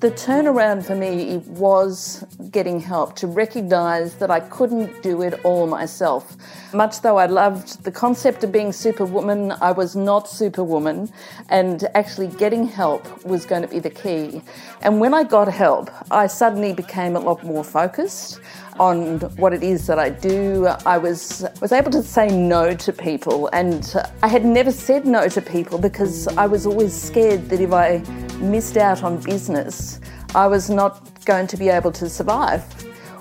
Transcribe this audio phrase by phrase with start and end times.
[0.00, 5.66] The turnaround for me was getting help to recognise that I couldn't do it all
[5.66, 6.36] myself.
[6.72, 11.10] Much though I loved the concept of being superwoman, I was not superwoman,
[11.48, 14.40] and actually getting help was going to be the key.
[14.82, 18.38] And when I got help, I suddenly became a lot more focused
[18.78, 20.68] on what it is that I do.
[20.86, 23.92] I was was able to say no to people, and
[24.22, 28.04] I had never said no to people because I was always scared that if I
[28.40, 30.00] missed out on business,
[30.34, 32.62] I was not going to be able to survive.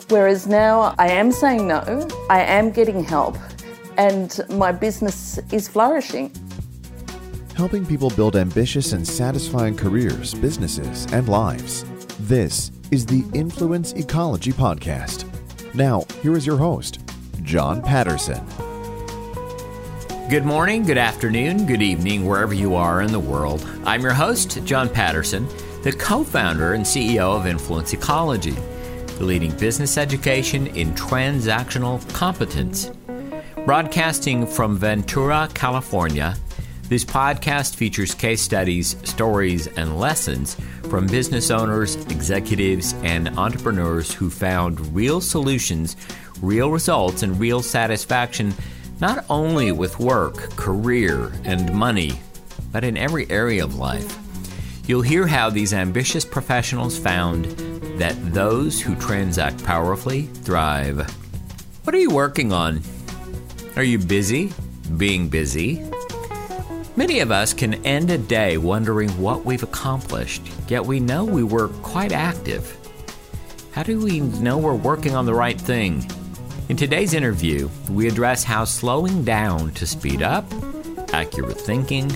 [0.09, 3.37] Whereas now I am saying no, I am getting help,
[3.97, 6.31] and my business is flourishing.
[7.55, 11.83] Helping people build ambitious and satisfying careers, businesses, and lives.
[12.19, 15.25] This is the Influence Ecology Podcast.
[15.73, 16.99] Now, here is your host,
[17.41, 18.45] John Patterson.
[20.29, 23.65] Good morning, good afternoon, good evening, wherever you are in the world.
[23.85, 25.47] I'm your host, John Patterson,
[25.83, 32.91] the co founder and CEO of Influence Ecology, the leading business education in transactional competence.
[33.63, 36.35] Broadcasting from Ventura, California,
[36.89, 40.57] this podcast features case studies, stories, and lessons
[40.89, 45.95] from business owners, executives, and entrepreneurs who found real solutions,
[46.41, 48.53] real results, and real satisfaction
[48.99, 52.19] not only with work, career, and money,
[52.71, 54.17] but in every area of life.
[54.87, 57.45] You'll hear how these ambitious professionals found
[57.99, 61.09] that those who transact powerfully thrive.
[61.83, 62.81] What are you working on?
[63.75, 64.51] Are you busy?
[64.97, 65.83] Being busy?
[66.95, 71.43] Many of us can end a day wondering what we've accomplished, yet we know we
[71.43, 72.75] were quite active.
[73.71, 76.09] How do we know we're working on the right thing?
[76.69, 80.43] In today's interview, we address how slowing down to speed up,
[81.13, 82.11] accurate thinking,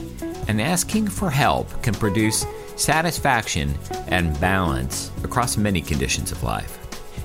[0.49, 3.73] and asking for help can produce satisfaction
[4.07, 6.79] and balance across many conditions of life.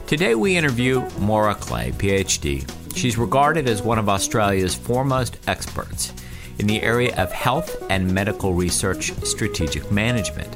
[0.06, 2.64] Today we interview Moira Clay, PhD.
[2.96, 6.12] She's regarded as one of Australia's foremost experts
[6.60, 10.55] in the area of health and medical research strategic management.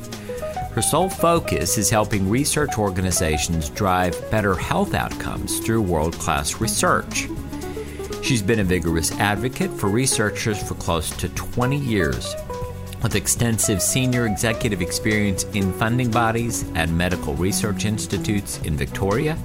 [0.73, 7.29] Her sole focus is helping research organizations drive better health outcomes through world class research.
[8.23, 12.37] She's been a vigorous advocate for researchers for close to 20 years,
[13.03, 19.37] with extensive senior executive experience in funding bodies and medical research institutes in Victoria,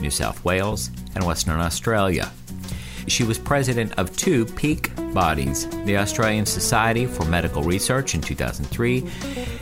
[0.00, 2.32] New South Wales, and Western Australia.
[3.06, 9.08] She was president of two peak bodies the Australian Society for Medical Research in 2003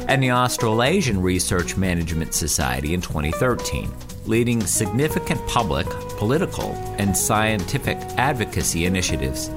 [0.09, 3.93] and the Australasian Research Management Society in 2013,
[4.27, 9.51] leading significant public, political, and scientific advocacy initiatives.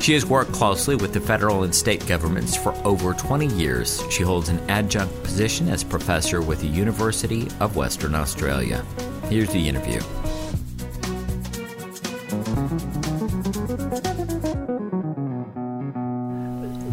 [0.00, 4.02] She has worked closely with the federal and state governments for over 20 years.
[4.10, 8.84] She holds an adjunct position as professor with the University of Western Australia.
[9.28, 10.00] Here's the interview.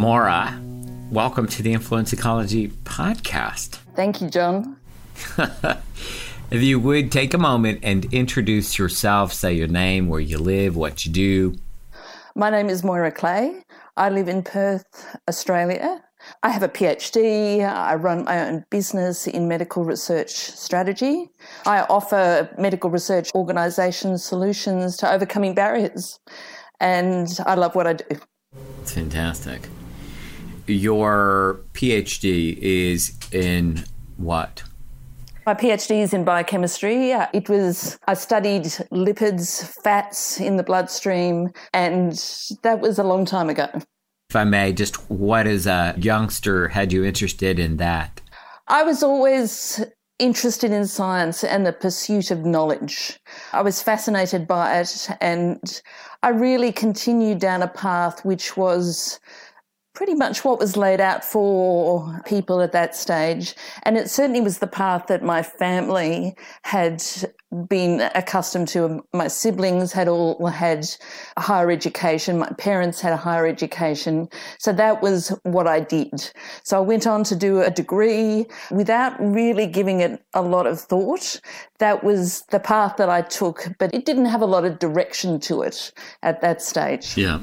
[0.06, 0.62] Moira,
[1.10, 3.80] welcome to the Influence Ecology podcast.
[3.96, 4.78] Thank you, John.
[6.52, 10.76] if you would take a moment and introduce yourself, say your name, where you live,
[10.76, 11.56] what you do.
[12.36, 13.64] My name is Moira Clay.
[13.98, 14.86] I live in Perth,
[15.28, 16.04] Australia.
[16.44, 17.68] I have a PhD.
[17.68, 21.32] I run my own business in medical research strategy.
[21.66, 26.20] I offer medical research organisations solutions to overcoming barriers.
[26.80, 28.06] And I love what I do.
[28.84, 29.68] It's fantastic
[30.68, 33.84] your PhD is in
[34.18, 34.64] what?
[35.46, 37.12] My PhD is in biochemistry.
[37.12, 42.14] It was, I studied lipids, fats in the bloodstream, and
[42.64, 43.68] that was a long time ago.
[44.32, 48.22] If I may, just what as a youngster had you interested in that?
[48.68, 49.86] I was always
[50.18, 53.20] interested in science and the pursuit of knowledge.
[53.54, 55.82] I was fascinated by it, and
[56.24, 59.20] I really continued down a path which was
[59.96, 63.56] pretty much what was laid out for people at that stage.
[63.84, 67.02] And it certainly was the path that my family had
[67.70, 69.04] been accustomed to.
[69.14, 70.86] My siblings had all had
[71.38, 72.40] a higher education.
[72.40, 74.28] My parents had a higher education.
[74.60, 76.32] So that was what I did.
[76.64, 80.80] So I went on to do a degree without really giving it a lot of
[80.80, 81.40] thought.
[81.80, 85.40] That was the path that I took, but it didn't have a lot of direction
[85.42, 87.18] to it at that stage.
[87.18, 87.42] Yeah.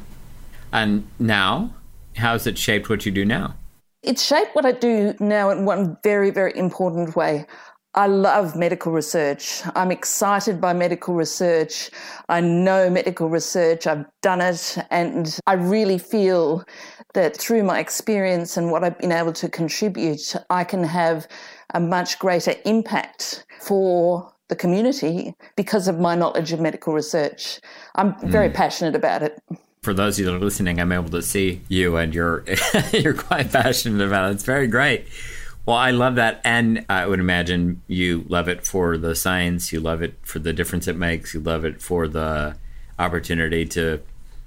[0.73, 1.71] And now?
[2.17, 3.55] How has it shaped what you do now?
[4.03, 7.47] It's shaped what I do now in one very, very important way.
[7.95, 9.63] I love medical research.
[9.77, 11.91] I'm excited by medical research.
[12.29, 13.87] I know medical research.
[13.87, 14.79] I've done it.
[14.91, 16.65] And I really feel
[17.13, 21.29] that through my experience and what I've been able to contribute, I can have
[21.75, 27.61] a much greater impact for the community because of my knowledge of medical research.
[27.95, 28.55] I'm very mm.
[28.55, 29.39] passionate about it.
[29.83, 32.45] For those of you that are listening, I'm able to see you and you're
[32.93, 34.35] you're quite passionate about it.
[34.35, 35.09] It's very great.
[35.67, 36.41] Well, I love that.
[36.45, 40.53] And I would imagine you love it for the science, you love it for the
[40.53, 42.57] difference it makes, you love it for the
[42.97, 44.01] opportunity to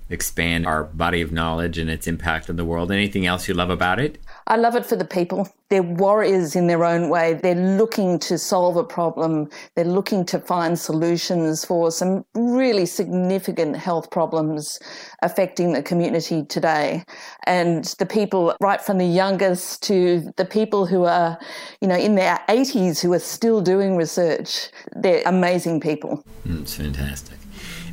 [0.09, 2.89] expand our body of knowledge and its impact on the world.
[2.89, 4.21] Anything else you love about it?
[4.47, 5.49] I love it for the people.
[5.69, 7.33] They're warriors in their own way.
[7.33, 9.49] They're looking to solve a problem.
[9.75, 14.79] They're looking to find solutions for some really significant health problems
[15.23, 17.03] affecting the community today.
[17.47, 21.39] And the people, right from the youngest to the people who are,
[21.81, 26.23] you know, in their 80s who are still doing research, they're amazing people.
[26.47, 27.39] Mm, it's fantastic.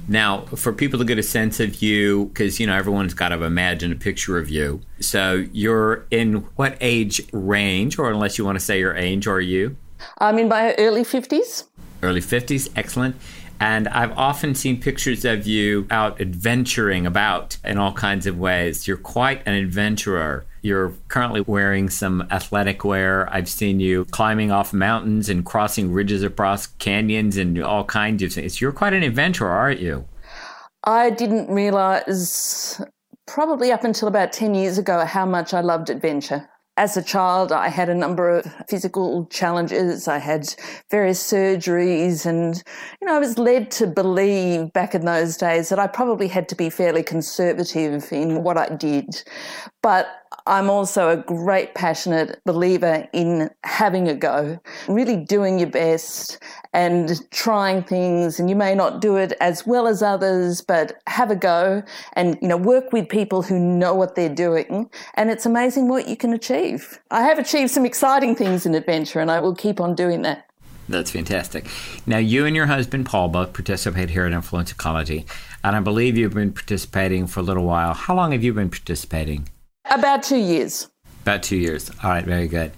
[0.08, 3.42] Now, for people to get a sense of you, because you know everyone's got to
[3.44, 4.80] imagine a picture of you.
[5.00, 9.40] So you're in what age range, or unless you want to say your age, are
[9.40, 9.76] you?
[10.18, 11.64] I'm in my early fifties.
[12.02, 13.16] Early fifties, excellent.
[13.60, 18.88] And I've often seen pictures of you out adventuring about in all kinds of ways.
[18.88, 20.44] You're quite an adventurer.
[20.62, 23.28] You're currently wearing some athletic wear.
[23.32, 28.32] I've seen you climbing off mountains and crossing ridges across canyons and all kinds of
[28.32, 28.60] things.
[28.60, 30.06] You're quite an adventurer, aren't you?
[30.84, 32.80] I didn't realize,
[33.26, 37.52] probably up until about 10 years ago, how much I loved adventure as a child,
[37.52, 40.08] I had a number of physical challenges.
[40.08, 40.54] I had
[40.90, 42.62] various surgeries, and
[43.00, 46.48] you know, I was led to believe back in those days that I probably had
[46.48, 49.22] to be fairly conservative in what I did.
[49.82, 50.08] But
[50.46, 56.38] I'm also a great passionate believer in having a go, really doing your best
[56.72, 58.40] and trying things.
[58.40, 61.82] And you may not do it as well as others, but have a go
[62.14, 64.90] and, you know, work with people who know what they're doing.
[65.14, 67.00] And it's amazing what you can achieve.
[67.10, 70.46] I have achieved some exciting things in adventure and I will keep on doing that.
[70.88, 71.66] That's fantastic.
[72.06, 75.24] Now, you and your husband, Paul, both participate here at Influence Ecology,
[75.62, 77.94] and I believe you've been participating for a little while.
[77.94, 79.48] How long have you been participating?
[79.90, 80.88] About two years.
[81.22, 81.90] About two years.
[82.02, 82.72] All right, very good.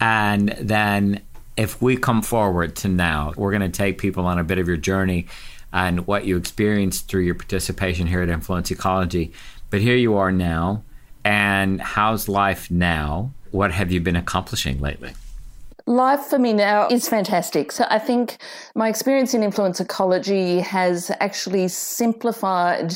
[0.00, 1.22] And then
[1.56, 4.66] if we come forward to now, we're going to take people on a bit of
[4.66, 5.26] your journey
[5.72, 9.32] and what you experienced through your participation here at Influence Ecology.
[9.70, 10.82] But here you are now.
[11.24, 13.32] And how's life now?
[13.50, 15.12] What have you been accomplishing lately?
[15.86, 17.72] Life for me now is fantastic.
[17.72, 18.38] So I think
[18.74, 22.94] my experience in influence ecology has actually simplified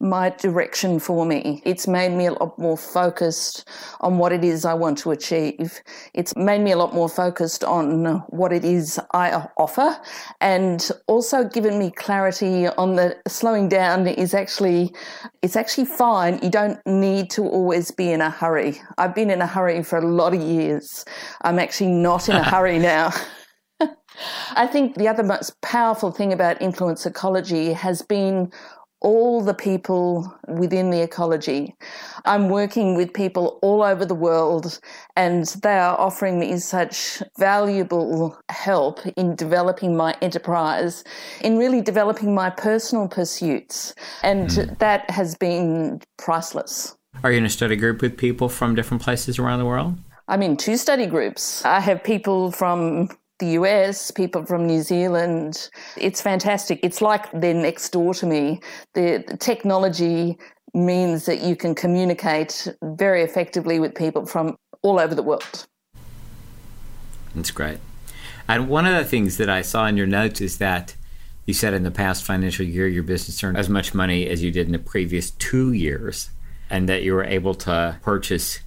[0.00, 1.60] my direction for me.
[1.64, 3.68] It's made me a lot more focused
[4.00, 5.80] on what it is I want to achieve.
[6.14, 9.98] It's made me a lot more focused on what it is I offer
[10.40, 14.94] and also given me clarity on the slowing down is actually
[15.42, 16.38] it's actually fine.
[16.42, 18.80] You don't need to always be in a hurry.
[18.98, 21.04] I've been in a hurry for a lot of years.
[21.42, 23.12] I'm actually not in a hurry now.
[24.56, 28.52] I think the other most powerful thing about influence ecology has been
[29.00, 31.74] all the people within the ecology.
[32.24, 34.80] I'm working with people all over the world
[35.16, 41.04] and they are offering me such valuable help in developing my enterprise,
[41.42, 43.94] in really developing my personal pursuits.
[44.22, 44.78] And mm.
[44.78, 46.96] that has been priceless.
[47.22, 49.98] Are you in a study group with people from different places around the world?
[50.28, 51.64] I'm in two study groups.
[51.64, 55.70] I have people from the US, people from New Zealand.
[55.96, 56.80] It's fantastic.
[56.82, 58.60] It's like they're next door to me.
[58.94, 60.38] The, the, technology
[60.74, 65.66] means that you can communicate very effectively with people from all over the world.
[67.34, 67.78] That's great.
[68.48, 70.96] And one of the things that I saw in your notes is that
[71.46, 74.50] you said in the past financial year your business earned as much money as you
[74.50, 76.30] did in the previous two years,
[76.68, 78.60] and that you were able to purchase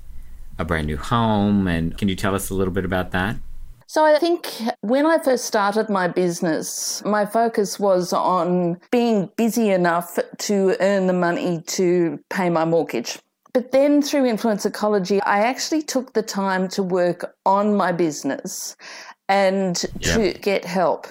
[0.57, 1.67] a brand new home.
[1.67, 3.35] And can you tell us a little bit about that?
[3.91, 4.47] So I think
[4.79, 10.17] when I first started my business, my focus was on being busy enough
[10.47, 13.19] to earn the money to pay my mortgage.
[13.51, 18.77] But then through influence ecology, I actually took the time to work on my business
[19.27, 21.07] and to get help.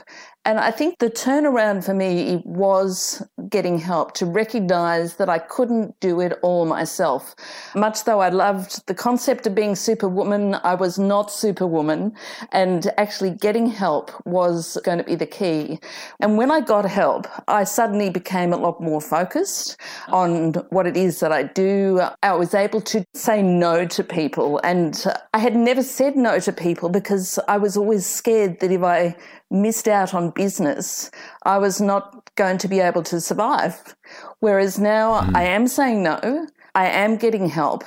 [0.47, 6.01] And I think the turnaround for me was getting help to recognize that I couldn't
[6.01, 7.35] do it all myself.
[7.75, 12.15] Much though I loved the concept of being superwoman, I was not superwoman.
[12.53, 15.79] And actually getting help was going to be the key.
[16.21, 19.77] And when I got help, I suddenly became a lot more focused
[20.09, 22.01] on what it is that I do.
[22.23, 24.59] I was able to say no to people.
[24.65, 25.05] And
[25.35, 29.17] I had never said no to people because I was always scared that if I
[29.51, 31.11] missed out on business,
[31.45, 33.95] I was not going to be able to survive.
[34.41, 35.37] Whereas now mm.
[35.37, 37.85] I am saying no, I am getting help,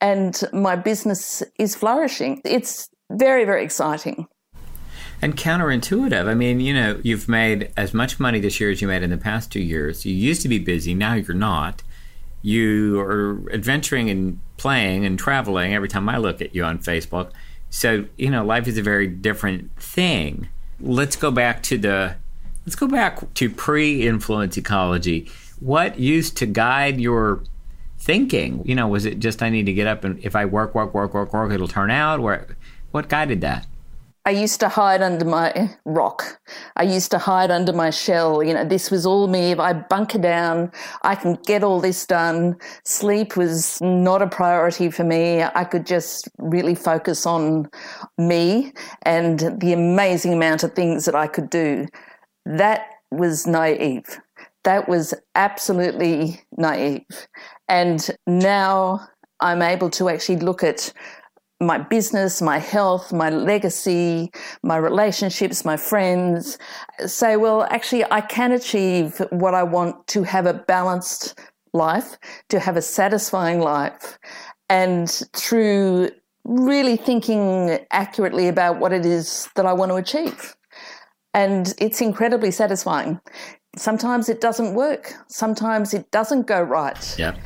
[0.00, 2.40] and my business is flourishing.
[2.44, 4.26] It's very, very exciting.
[5.20, 6.28] And counterintuitive.
[6.28, 9.10] I mean, you know, you've made as much money this year as you made in
[9.10, 10.06] the past two years.
[10.06, 11.82] You used to be busy, now you're not.
[12.40, 17.32] You are adventuring and playing and traveling every time I look at you on Facebook.
[17.68, 20.48] So, you know, life is a very different thing
[20.80, 22.16] let's go back to the
[22.64, 25.30] let's go back to pre-influence ecology.
[25.60, 27.42] What used to guide your
[27.98, 28.62] thinking?
[28.64, 30.94] You know, was it just I need to get up and if I work, work,
[30.94, 32.20] work, work, work, it'll turn out?
[32.20, 32.56] Where
[32.90, 33.66] what guided that?
[34.28, 36.38] I used to hide under my rock.
[36.76, 38.42] I used to hide under my shell.
[38.42, 39.52] You know, this was all me.
[39.52, 40.70] If I bunker down,
[41.00, 42.58] I can get all this done.
[42.84, 45.42] Sleep was not a priority for me.
[45.42, 47.70] I could just really focus on
[48.18, 51.86] me and the amazing amount of things that I could do.
[52.44, 54.20] That was naive.
[54.64, 57.28] That was absolutely naive.
[57.66, 59.08] And now
[59.40, 60.92] I'm able to actually look at
[61.60, 64.30] my business, my health, my legacy,
[64.62, 66.58] my relationships, my friends,
[67.06, 71.38] say, well, actually, I can achieve what I want to have a balanced
[71.72, 72.16] life,
[72.48, 74.18] to have a satisfying life.
[74.70, 76.10] And through
[76.44, 80.54] really thinking accurately about what it is that I want to achieve.
[81.34, 83.20] And it's incredibly satisfying.
[83.76, 87.16] Sometimes it doesn't work, sometimes it doesn't go right.
[87.18, 87.36] Yeah.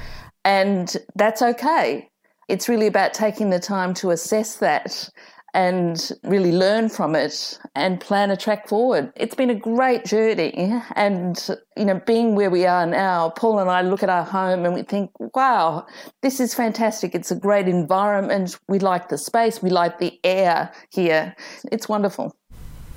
[0.45, 2.11] And that's okay
[2.49, 5.09] it's really about taking the time to assess that
[5.55, 9.13] and really learn from it and plan a track forward.
[9.17, 10.73] It's been a great journey.
[10.97, 11.39] And,
[11.77, 14.75] you know, being where we are now, Paul and I look at our home and
[14.75, 15.87] we think, wow,
[16.23, 17.15] this is fantastic.
[17.15, 18.59] It's a great environment.
[18.69, 21.37] We like the space, we like the air here.
[21.71, 22.35] It's wonderful.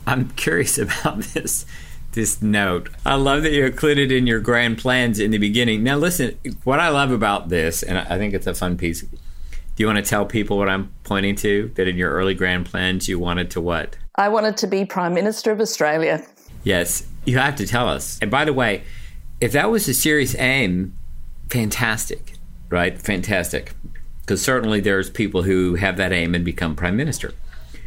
[0.08, 1.66] I'm curious about this.
[2.14, 2.88] This note.
[3.06, 5.84] I love that you included in your grand plans in the beginning.
[5.84, 9.04] Now, listen, what I love about this, and I think it's a fun piece,
[9.76, 11.70] do you want to tell people what I'm pointing to?
[11.76, 13.98] That in your early grand plans, you wanted to what?
[14.16, 16.26] I wanted to be Prime Minister of Australia.
[16.64, 18.18] Yes, you have to tell us.
[18.22, 18.84] And by the way,
[19.42, 20.98] if that was a serious aim,
[21.50, 22.34] fantastic,
[22.70, 23.00] right?
[23.02, 23.74] Fantastic.
[24.22, 27.34] Because certainly there's people who have that aim and become Prime Minister.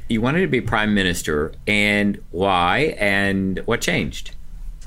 [0.09, 4.35] You wanted to be Prime Minister, and why, and what changed?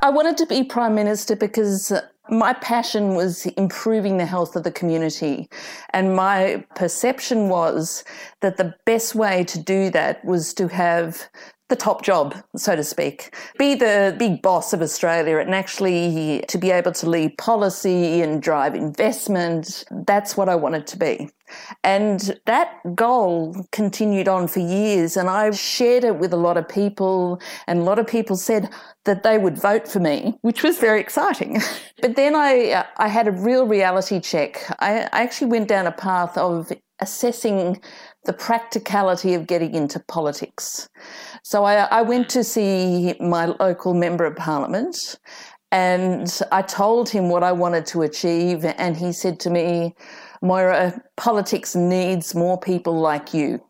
[0.01, 1.91] I wanted to be Prime Minister because
[2.29, 5.49] my passion was improving the health of the community.
[5.91, 8.03] And my perception was
[8.41, 11.27] that the best way to do that was to have
[11.71, 13.33] the top job, so to speak.
[13.57, 18.43] Be the big boss of Australia and actually to be able to lead policy and
[18.43, 19.85] drive investment.
[19.89, 21.29] That's what I wanted to be.
[21.83, 25.17] And that goal continued on for years.
[25.17, 28.69] And I shared it with a lot of people, and a lot of people said
[29.05, 31.61] that they would vote for me, which was very exciting.
[32.01, 34.61] but then I, uh, I had a real reality check.
[34.79, 37.81] I, I actually went down a path of assessing
[38.25, 40.87] the practicality of getting into politics.
[41.43, 45.19] So I, I went to see my local member of parliament
[45.71, 48.65] and I told him what I wanted to achieve.
[48.65, 49.95] And he said to me,
[50.41, 53.61] Moira, politics needs more people like you.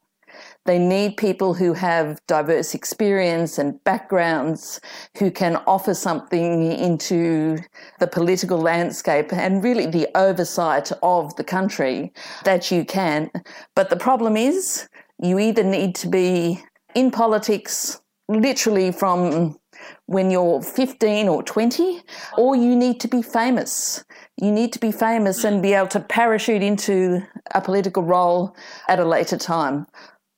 [0.66, 4.80] They need people who have diverse experience and backgrounds
[5.18, 7.58] who can offer something into
[8.00, 12.14] the political landscape and really the oversight of the country
[12.44, 13.32] that you can.
[13.76, 14.88] But the problem is,
[15.20, 16.64] you either need to be
[16.94, 19.58] in politics literally from
[20.06, 22.02] when you're 15 or 20,
[22.38, 24.04] or you need to be famous.
[24.38, 27.22] You need to be famous and be able to parachute into
[27.54, 28.56] a political role
[28.88, 29.88] at a later time.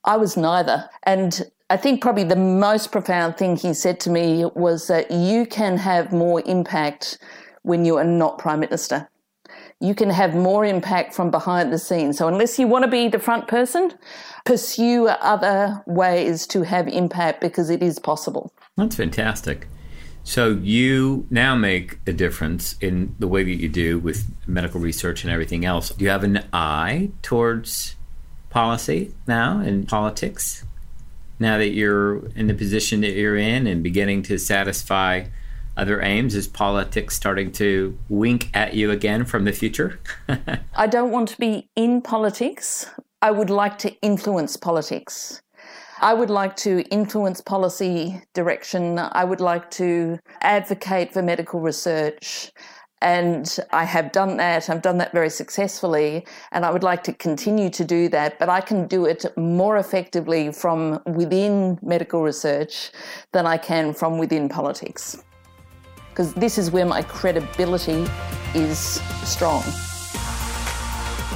[0.06, 0.90] I was neither.
[1.04, 5.46] And I think probably the most profound thing he said to me was that you
[5.46, 7.18] can have more impact
[7.64, 9.10] when you are not Prime Minister.
[9.80, 12.18] You can have more impact from behind the scenes.
[12.18, 13.94] So, unless you want to be the front person,
[14.46, 18.54] pursue other ways to have impact because it is possible.
[18.78, 19.68] That's fantastic.
[20.24, 25.24] So, you now make a difference in the way that you do with medical research
[25.24, 25.90] and everything else.
[25.90, 27.96] Do you have an eye towards
[28.54, 30.64] policy now in politics
[31.40, 35.26] now that you're in the position that you're in and beginning to satisfy
[35.76, 36.36] other aims?
[36.36, 40.00] Is politics starting to wink at you again from the future?
[40.76, 42.86] I don't want to be in politics.
[43.22, 45.42] I would like to influence politics.
[46.02, 49.00] I would like to influence policy direction.
[49.00, 52.52] I would like to advocate for medical research.
[53.04, 54.70] And I have done that.
[54.70, 56.26] I've done that very successfully.
[56.52, 58.40] And I would like to continue to do that.
[58.40, 62.92] But I can do it more effectively from within medical research
[63.34, 65.22] than I can from within politics
[66.14, 68.06] because this is where my credibility
[68.54, 69.64] is strong.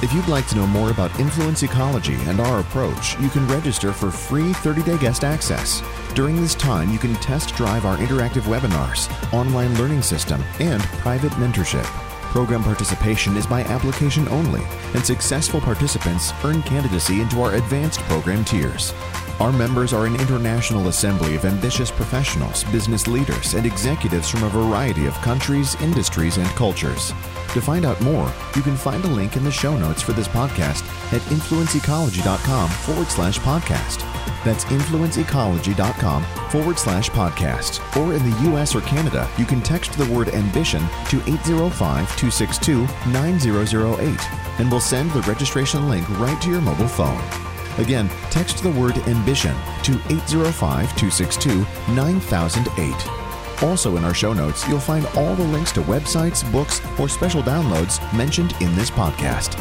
[0.00, 3.92] If you'd like to know more about influence ecology and our approach, you can register
[3.92, 5.82] for free 30 day guest access.
[6.14, 11.32] During this time, you can test drive our interactive webinars, online learning system, and private
[11.32, 11.82] mentorship.
[12.30, 14.62] Program participation is by application only,
[14.94, 18.94] and successful participants earn candidacy into our advanced program tiers.
[19.40, 24.48] Our members are an international assembly of ambitious professionals, business leaders, and executives from a
[24.48, 27.12] variety of countries, industries, and cultures.
[27.52, 30.26] To find out more, you can find a link in the show notes for this
[30.26, 34.04] podcast at influenceecology.com forward slash podcast.
[34.44, 37.96] That's influenceecology.com forward slash podcast.
[37.96, 40.80] Or in the US or Canada, you can text the word ambition
[41.10, 47.47] to 805 262 9008 and we'll send the registration link right to your mobile phone.
[47.78, 49.54] Again, text the word ambition
[49.84, 53.62] to 805 262 9008.
[53.62, 57.42] Also, in our show notes, you'll find all the links to websites, books, or special
[57.42, 59.58] downloads mentioned in this podcast.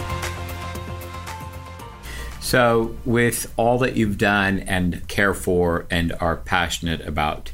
[2.40, 7.52] So, with all that you've done and care for and are passionate about,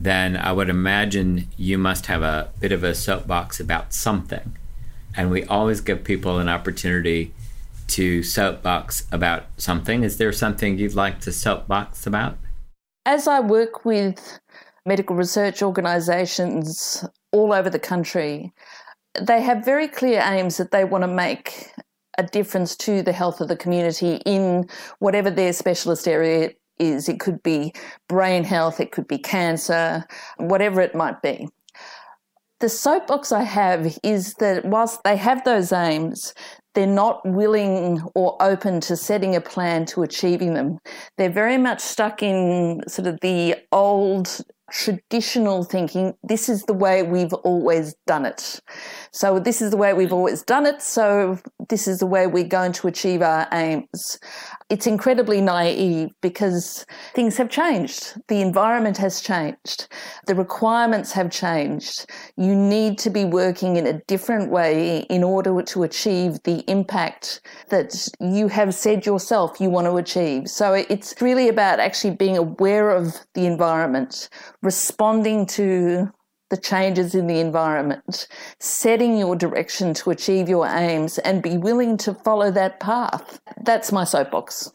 [0.00, 4.56] then I would imagine you must have a bit of a soapbox about something.
[5.14, 7.32] And we always give people an opportunity
[7.88, 10.02] to soapbox about something.
[10.02, 12.36] Is there something you'd like to soapbox about?
[13.04, 14.40] As I work with
[14.86, 18.52] medical research organisations all over the country,
[19.20, 21.72] they have very clear aims that they want to make
[22.18, 27.08] a difference to the health of the community in whatever their specialist area is.
[27.08, 27.72] It could be
[28.08, 30.04] brain health, it could be cancer,
[30.36, 31.48] whatever it might be.
[32.62, 36.32] The soapbox I have is that whilst they have those aims,
[36.74, 40.78] they're not willing or open to setting a plan to achieving them.
[41.18, 46.14] They're very much stuck in sort of the old traditional thinking.
[46.22, 48.60] This is the way we've always done it.
[49.12, 50.80] So this is the way we've always done it.
[50.80, 54.20] So this is the way we're going to achieve our aims.
[54.72, 58.14] It's incredibly naive because things have changed.
[58.28, 59.86] The environment has changed.
[60.26, 62.06] The requirements have changed.
[62.38, 67.42] You need to be working in a different way in order to achieve the impact
[67.68, 70.48] that you have said yourself you want to achieve.
[70.48, 74.30] So it's really about actually being aware of the environment,
[74.62, 76.10] responding to
[76.52, 81.96] the changes in the environment, setting your direction to achieve your aims, and be willing
[81.96, 83.40] to follow that path.
[83.62, 84.70] That's my soapbox.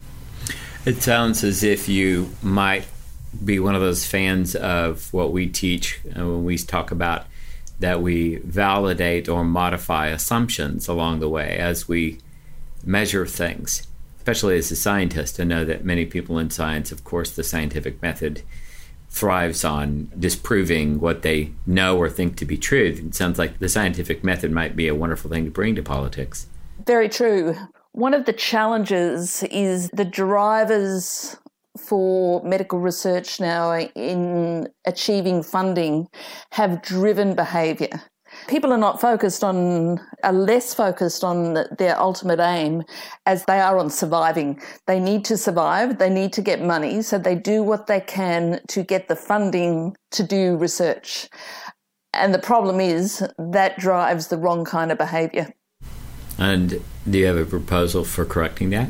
[0.85, 2.87] It sounds as if you might
[3.45, 7.27] be one of those fans of what we teach when we talk about
[7.79, 12.17] that we validate or modify assumptions along the way as we
[12.83, 13.85] measure things,
[14.17, 15.39] especially as a scientist.
[15.39, 18.41] I know that many people in science, of course, the scientific method
[19.09, 22.95] thrives on disproving what they know or think to be true.
[22.97, 26.47] It sounds like the scientific method might be a wonderful thing to bring to politics.
[26.85, 27.55] Very true.
[27.93, 31.35] One of the challenges is the drivers
[31.77, 36.07] for medical research now in achieving funding
[36.51, 38.01] have driven behaviour.
[38.47, 42.83] People are not focused on, are less focused on their ultimate aim
[43.25, 44.61] as they are on surviving.
[44.85, 48.61] They need to survive, they need to get money, so they do what they can
[48.69, 51.29] to get the funding to do research.
[52.13, 55.53] And the problem is that drives the wrong kind of behaviour.
[56.37, 58.89] And do you have a proposal for correcting that?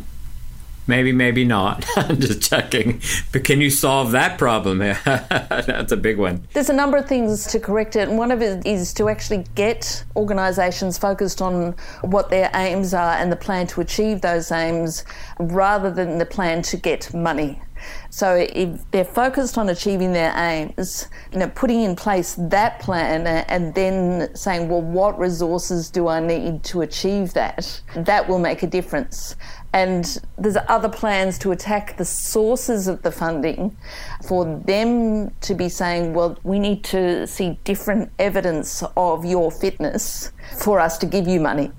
[0.87, 1.85] Maybe, maybe not.
[1.97, 3.01] I'm just checking.
[3.31, 4.79] But can you solve that problem?
[5.05, 6.47] That's a big one.
[6.53, 9.45] There's a number of things to correct it, and one of it is to actually
[9.55, 15.03] get organisations focused on what their aims are and the plan to achieve those aims
[15.39, 17.61] rather than the plan to get money.
[18.09, 23.27] So if they're focused on achieving their aims, you know, putting in place that plan
[23.27, 27.81] and then saying, well, what resources do I need to achieve that?
[27.95, 29.35] That will make a difference.
[29.73, 33.77] And there's other plans to attack the sources of the funding
[34.25, 40.31] for them to be saying, well, we need to see different evidence of your fitness
[40.57, 41.71] for us to give you money.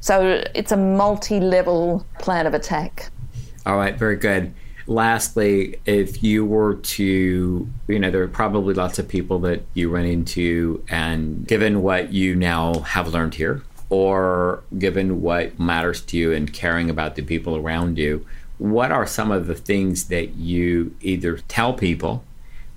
[0.00, 3.10] So it's a multi level plan of attack.
[3.64, 4.52] All right, very good.
[4.86, 9.90] lastly, if you were to, you know, there are probably lots of people that you
[9.90, 16.16] run into, and given what you now have learned here, or given what matters to
[16.16, 18.26] you and caring about the people around you,
[18.58, 22.24] what are some of the things that you either tell people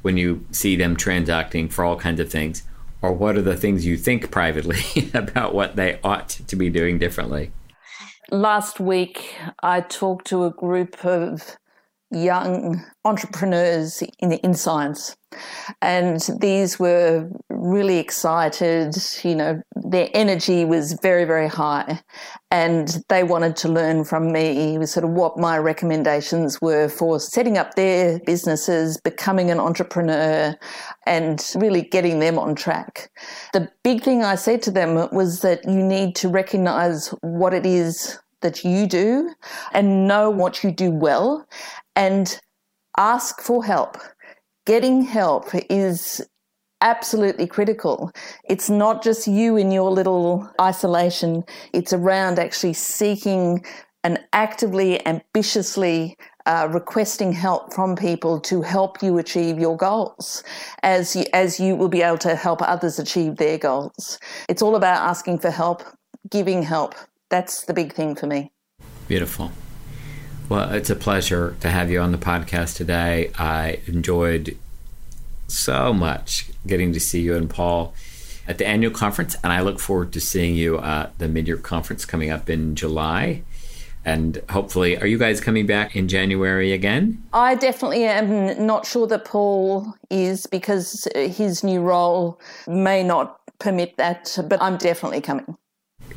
[0.02, 2.64] when you see them transacting for all kinds of things,
[3.02, 6.98] or what are the things you think privately about what they ought to be doing
[6.98, 7.52] differently?
[8.32, 11.58] Last week, I talked to a group of
[12.12, 15.16] young entrepreneurs in, in science.
[15.82, 22.02] And these were really excited, you know, their energy was very, very high.
[22.50, 27.60] And they wanted to learn from me sort of what my recommendations were for setting
[27.60, 30.56] up their businesses, becoming an entrepreneur,
[31.06, 33.12] and really getting them on track.
[33.54, 37.68] The big thing I said to them was that you need to recognize what it
[37.68, 39.34] is that you do
[39.74, 41.46] and know what you do well
[42.00, 42.40] and
[42.98, 43.98] ask for help.
[44.66, 46.22] Getting help is
[46.82, 48.12] absolutely critical.
[48.50, 53.66] It's not just you in your little isolation, it's around actually seeking
[54.06, 60.42] and actively, ambitiously uh, requesting help from people to help you achieve your goals
[60.84, 64.18] as you, as you will be able to help others achieve their goals.
[64.48, 65.84] It's all about asking for help,
[66.30, 66.96] giving help.
[67.30, 68.54] That's the big thing for me.
[69.10, 69.52] Beautiful.
[70.50, 73.32] Well, it's a pleasure to have you on the podcast today.
[73.38, 74.58] I enjoyed
[75.48, 77.94] so much getting to see you and Paul
[78.48, 81.58] at the annual conference, and I look forward to seeing you at the mid year
[81.58, 83.44] conference coming up in July.
[84.04, 87.22] And hopefully, are you guys coming back in January again?
[87.32, 93.98] I definitely am not sure that Paul is because his new role may not permit
[93.98, 95.56] that, but I'm definitely coming.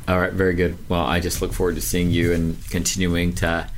[0.09, 0.79] All right, very good.
[0.88, 3.68] Well, I just look forward to seeing you and continuing to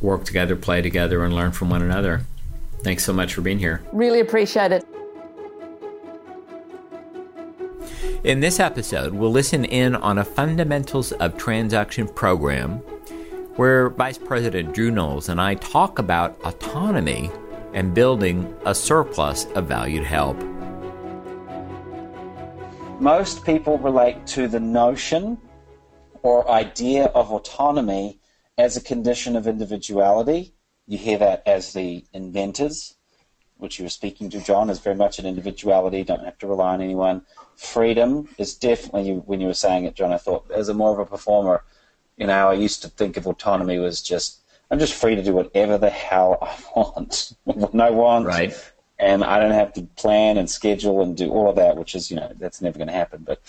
[0.00, 2.22] work together, play together, and learn from one another.
[2.82, 3.82] Thanks so much for being here.
[3.92, 4.86] Really appreciate it.
[8.24, 12.82] In this episode, we'll listen in on a Fundamentals of Transaction program
[13.56, 17.30] where Vice President Drew Knowles and I talk about autonomy
[17.72, 20.36] and building a surplus of valued help.
[23.00, 25.38] Most people relate to the notion
[26.22, 28.19] or idea of autonomy
[28.60, 30.52] as a condition of individuality.
[30.86, 32.94] You hear that as the inventors,
[33.56, 36.74] which you were speaking to, John, is very much an individuality, don't have to rely
[36.74, 37.22] on anyone.
[37.56, 40.98] Freedom is definitely, when you were saying it, John, I thought, as a more of
[40.98, 41.64] a performer,
[42.18, 45.32] you know, I used to think of autonomy was just, I'm just free to do
[45.32, 48.26] whatever the hell I want, when I want.
[48.26, 48.72] Right.
[48.98, 52.10] And I don't have to plan and schedule and do all of that, which is,
[52.10, 53.22] you know, that's never going to happen.
[53.24, 53.40] But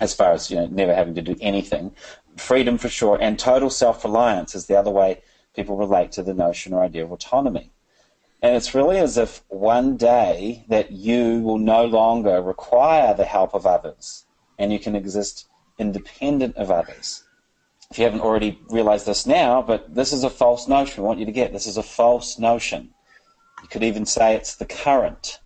[0.00, 1.94] as far as, you know, never having to do anything,
[2.36, 5.22] freedom for sure, and total self reliance is the other way
[5.54, 7.70] people relate to the notion or idea of autonomy.
[8.42, 13.54] And it's really as if one day that you will no longer require the help
[13.54, 14.26] of others
[14.58, 17.24] and you can exist independent of others.
[17.90, 21.02] If you haven't already realized this now, but this is a false notion.
[21.02, 22.90] We want you to get this is a false notion.
[23.62, 25.40] You could even say it's the current.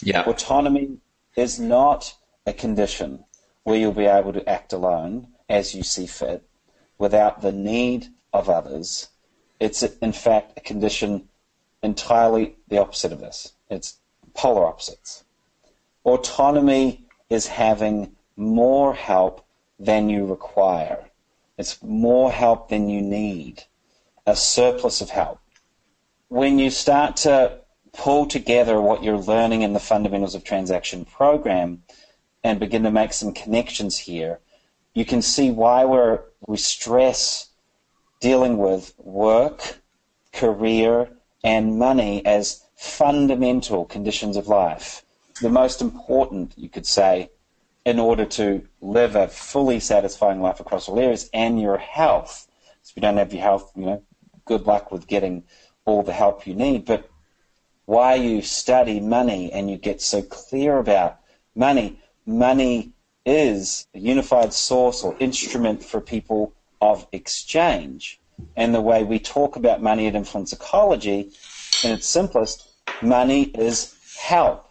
[0.00, 0.24] Yeah.
[0.24, 0.98] Autonomy
[1.36, 2.14] is not
[2.46, 3.24] a condition
[3.62, 6.42] where you'll be able to act alone as you see fit
[6.98, 9.08] without the need of others.
[9.60, 11.28] It's, in fact, a condition
[11.82, 13.52] entirely the opposite of this.
[13.70, 13.98] It's
[14.34, 15.24] polar opposites.
[16.04, 19.46] Autonomy is having more help
[19.78, 21.10] than you require.
[21.56, 23.64] It's more help than you need,
[24.26, 25.40] a surplus of help.
[26.28, 27.60] When you start to
[27.92, 31.84] pull together what you're learning in the fundamentals of transaction program
[32.42, 34.40] and begin to make some connections here,
[34.94, 37.50] you can see why we're, we stress
[38.20, 39.80] dealing with work,
[40.32, 41.10] career,
[41.42, 45.04] and money as fundamental conditions of life.
[45.42, 47.30] The most important, you could say,
[47.84, 52.48] in order to live a fully satisfying life across all areas, and your health.
[52.82, 54.02] So if you don't have your health, you know,
[54.46, 55.44] good luck with getting
[55.84, 56.86] all the help you need.
[56.86, 57.10] But
[57.84, 61.18] why you study money and you get so clear about
[61.54, 62.93] money, money
[63.24, 68.20] is a unified source or instrument for people of exchange.
[68.56, 71.30] And the way we talk about money at Influence Ecology,
[71.82, 72.68] in its simplest,
[73.02, 74.68] money is help.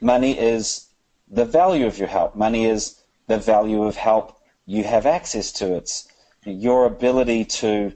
[0.00, 0.88] Money is
[1.30, 2.36] the value of your help.
[2.36, 5.76] Money is the value of help you have access to.
[5.76, 6.08] It's
[6.44, 7.92] your ability to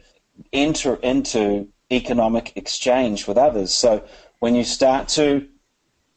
[0.53, 3.73] enter into economic exchange with others.
[3.73, 4.05] So
[4.39, 5.49] when you start to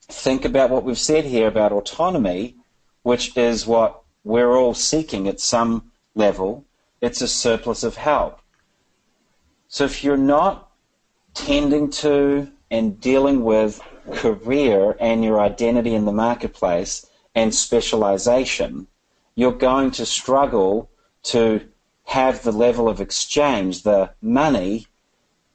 [0.08, 2.56] think about what we've said here about autonomy,
[3.04, 6.66] which is what we're all seeking at some level.
[7.02, 8.40] It's a surplus of help.
[9.68, 10.72] So if you're not
[11.34, 18.88] tending to and dealing with career and your identity in the marketplace and specialization,
[19.36, 20.90] you're going to struggle
[21.24, 21.62] to
[22.04, 24.88] have the level of exchange, the money,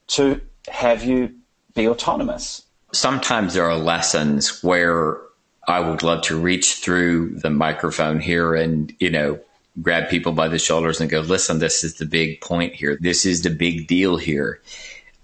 [0.07, 1.35] to have you
[1.75, 2.63] be autonomous.
[2.93, 5.21] Sometimes there are lessons where
[5.67, 9.39] I would love to reach through the microphone here and, you know,
[9.81, 12.97] grab people by the shoulders and go, listen, this is the big point here.
[12.99, 14.61] This is the big deal here.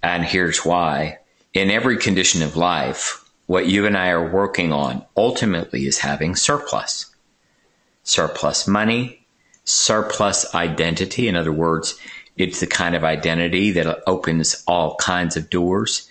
[0.02, 1.20] And here's why.
[1.54, 6.36] In every condition of life, what you and I are working on ultimately is having
[6.36, 7.14] surplus.
[8.04, 9.26] Surplus money,
[9.64, 11.28] surplus identity.
[11.28, 11.98] In other words,
[12.36, 16.10] it's the kind of identity that opens all kinds of doors.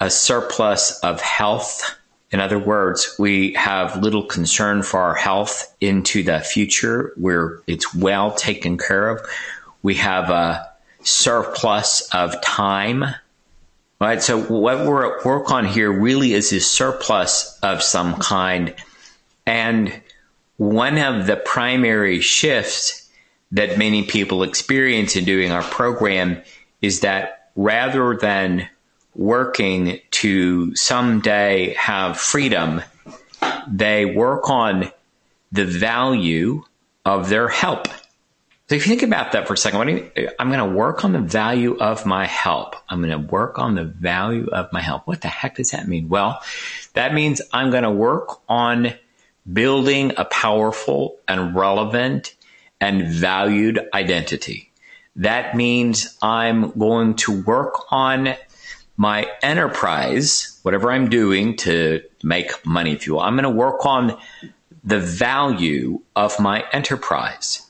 [0.00, 1.96] A surplus of health.
[2.32, 7.94] In other words, we have little concern for our health into the future where it's
[7.94, 9.24] well taken care of.
[9.82, 10.68] We have a
[11.02, 13.04] surplus of time.
[14.00, 14.22] Right.
[14.22, 18.74] So what we're at work on here really is a surplus of some kind.
[19.46, 20.02] And
[20.58, 23.08] one of the primary shifts
[23.52, 26.42] that many people experience in doing our program
[26.82, 28.68] is that rather than
[29.16, 32.82] working to someday have freedom,
[33.66, 34.92] they work on
[35.52, 36.62] the value
[37.04, 37.88] of their help.
[38.68, 41.12] So if you think about that for a second, you, I'm going to work on
[41.12, 42.74] the value of my help.
[42.88, 45.06] I'm going to work on the value of my help.
[45.06, 46.08] What the heck does that mean?
[46.08, 46.42] Well,
[46.94, 48.94] that means I'm going to work on
[49.50, 52.34] building a powerful and relevant
[52.80, 54.72] and valued identity.
[55.14, 58.34] That means I'm going to work on
[58.96, 63.20] my enterprise, whatever I'm doing to make money, will.
[63.20, 64.18] I'm going to work on
[64.84, 67.62] the value of my enterprise.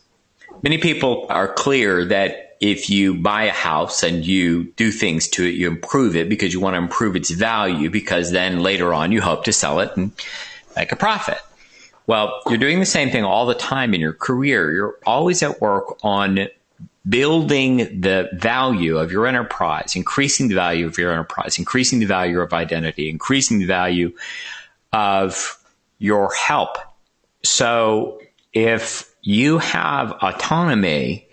[0.63, 5.45] Many people are clear that if you buy a house and you do things to
[5.45, 9.13] it, you improve it because you want to improve its value because then later on
[9.13, 10.13] you hope to sell it and
[10.75, 11.39] make a profit.
[12.07, 14.73] Well, you're doing the same thing all the time in your career.
[14.73, 16.49] You're always at work on
[17.09, 22.41] building the value of your enterprise, increasing the value of your enterprise, increasing the value
[22.41, 24.13] of identity, increasing the value
[24.93, 25.59] of
[25.99, 26.77] your help.
[27.45, 28.21] So
[28.53, 31.29] if you have autonomy,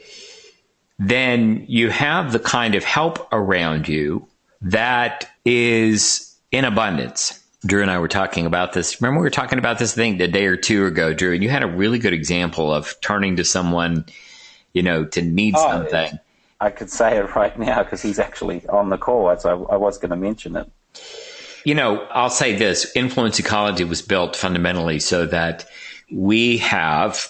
[0.99, 4.27] then you have the kind of help around you
[4.61, 7.39] that is in abundance.
[7.65, 9.01] Drew and I were talking about this.
[9.01, 11.49] Remember, we were talking about this thing a day or two ago, Drew, and you
[11.49, 14.05] had a really good example of turning to someone,
[14.73, 16.19] you know, to need oh, something.
[16.59, 19.77] I could say it right now because he's actually on the call, so I, I
[19.77, 20.69] was going to mention it.
[21.65, 25.65] You know, I'll say this influence ecology was built fundamentally so that
[26.11, 27.27] we have,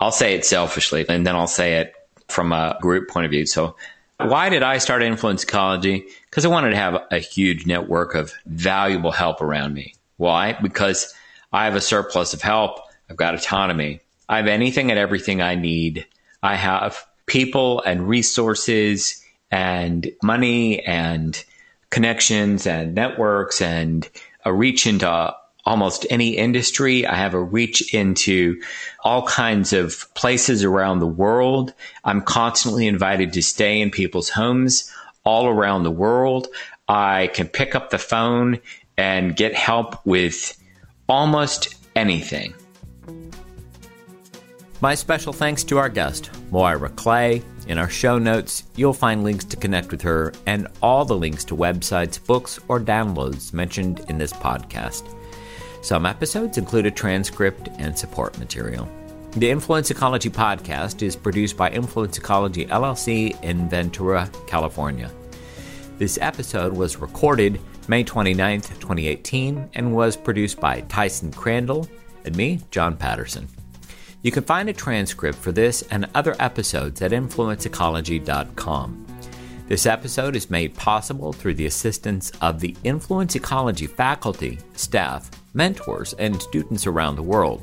[0.00, 1.94] I'll say it selfishly, and then I'll say it
[2.28, 3.46] from a group point of view.
[3.46, 3.76] So
[4.18, 6.04] why did I start Influence Ecology?
[6.30, 9.94] Because I wanted to have a huge network of valuable help around me.
[10.16, 10.56] Why?
[10.62, 11.12] Because
[11.52, 12.78] I have a surplus of help.
[13.10, 14.00] I've got autonomy.
[14.28, 16.06] I have anything and everything I need.
[16.42, 21.42] I have people and resources and money and
[21.90, 24.08] connections and networks and
[24.44, 27.06] a reach into almost any industry.
[27.06, 28.60] I have a reach into
[29.04, 31.72] all kinds of places around the world.
[32.04, 34.90] I'm constantly invited to stay in people's homes
[35.24, 36.48] all around the world.
[36.88, 38.58] I can pick up the phone
[38.96, 40.58] and get help with
[41.08, 42.54] almost anything.
[44.82, 47.40] My special thanks to our guest, Moira Clay.
[47.68, 51.44] In our show notes, you'll find links to connect with her and all the links
[51.44, 55.04] to websites, books, or downloads mentioned in this podcast.
[55.82, 58.88] Some episodes include a transcript and support material.
[59.36, 65.12] The Influence Ecology podcast is produced by Influence Ecology LLC in Ventura, California.
[65.98, 71.88] This episode was recorded May 29th, 2018, and was produced by Tyson Crandall
[72.24, 73.46] and me, John Patterson.
[74.22, 79.06] You can find a transcript for this and other episodes at influenceecology.com.
[79.66, 86.12] This episode is made possible through the assistance of the Influence Ecology faculty, staff, mentors,
[86.14, 87.62] and students around the world.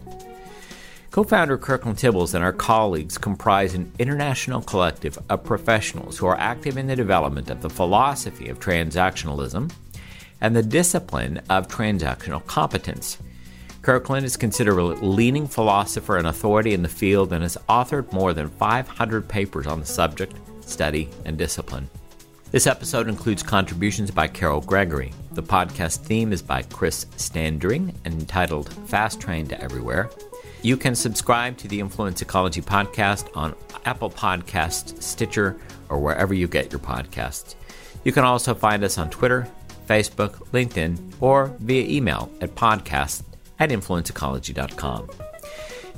[1.11, 6.37] Co founder Kirkland Tibbles and our colleagues comprise an international collective of professionals who are
[6.37, 9.71] active in the development of the philosophy of transactionalism
[10.41, 13.17] and the discipline of transactional competence.
[13.81, 18.33] Kirkland is considered a leading philosopher and authority in the field and has authored more
[18.33, 21.89] than 500 papers on the subject, study, and discipline.
[22.51, 25.13] This episode includes contributions by Carol Gregory.
[25.31, 30.09] The podcast theme is by Chris Standring, and entitled Fast Train to Everywhere.
[30.61, 36.47] You can subscribe to the Influence Ecology podcast on Apple Podcasts, Stitcher, or wherever you
[36.47, 37.55] get your podcasts.
[38.03, 39.47] You can also find us on Twitter,
[39.87, 43.23] Facebook, LinkedIn, or via email at podcast
[43.59, 45.09] at influenceecology.com.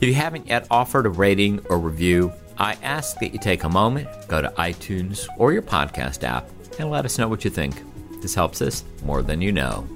[0.02, 3.70] If you haven't yet offered a rating or review, I ask that you take a
[3.70, 7.76] moment, go to iTunes or your podcast app, and let us know what you think.
[8.22, 9.88] This helps us more than you know.